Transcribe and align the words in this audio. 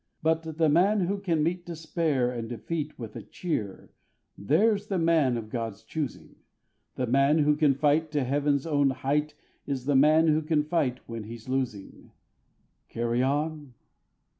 But 0.23 0.57
the 0.57 0.67
man 0.67 1.01
who 1.01 1.19
can 1.19 1.43
meet 1.43 1.63
despair 1.63 2.31
and 2.31 2.49
defeat 2.49 2.97
With 2.97 3.15
a 3.15 3.21
cheer, 3.21 3.91
there's 4.35 4.87
the 4.87 4.97
man 4.97 5.37
of 5.37 5.51
God's 5.51 5.83
choosing; 5.83 6.37
The 6.95 7.05
man 7.05 7.37
who 7.37 7.55
can 7.55 7.75
fight 7.75 8.09
to 8.13 8.23
Heaven's 8.23 8.65
own 8.65 8.89
height 8.89 9.35
Is 9.67 9.85
the 9.85 9.95
man 9.95 10.27
who 10.29 10.41
can 10.41 10.63
fight 10.63 11.01
when 11.07 11.25
he's 11.25 11.47
losing. 11.47 12.09
Carry 12.89 13.21
on! 13.21 13.75